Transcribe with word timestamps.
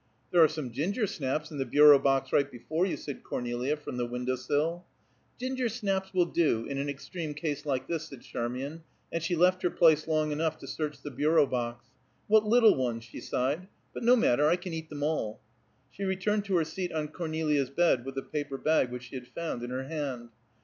"There 0.31 0.43
are 0.43 0.47
some 0.47 0.71
ginger 0.71 1.05
snaps 1.05 1.51
in 1.51 1.59
the 1.59 1.63
bureau 1.65 1.99
box 1.99 2.33
right 2.33 2.49
before 2.49 2.87
you," 2.87 2.97
said 2.97 3.21
Cornelia 3.23 3.77
from 3.77 3.97
the 3.97 4.05
window 4.07 4.35
sill. 4.35 4.83
"Ginger 5.39 5.69
snaps 5.69 6.11
will 6.11 6.25
do, 6.25 6.65
in 6.65 6.79
an 6.79 6.89
extreme 6.89 7.35
case 7.35 7.67
like 7.67 7.87
this," 7.87 8.05
said 8.07 8.23
Charmian, 8.23 8.81
and 9.13 9.21
she 9.21 9.35
left 9.35 9.61
her 9.61 9.69
place 9.69 10.07
long 10.07 10.31
enough 10.31 10.57
to 10.57 10.65
search 10.67 11.03
the 11.03 11.11
bureau 11.11 11.45
box. 11.45 11.85
"What 12.25 12.43
little 12.47 12.73
ones!" 12.73 13.03
she 13.03 13.21
sighed. 13.21 13.67
"But 13.93 14.01
no 14.01 14.15
matter; 14.15 14.47
I 14.49 14.55
can 14.55 14.73
eat 14.73 14.89
them 14.89 15.03
all." 15.03 15.39
She 15.91 16.03
returned 16.03 16.45
to 16.45 16.55
her 16.57 16.65
seat 16.65 16.91
on 16.91 17.09
Cornelia's 17.09 17.69
bed 17.69 18.03
with 18.03 18.15
the 18.15 18.23
paper 18.23 18.57
bag 18.57 18.89
which 18.89 19.03
she 19.03 19.15
had 19.17 19.27
found, 19.27 19.61
in 19.61 19.69
her 19.69 19.83
hand. 19.87 20.29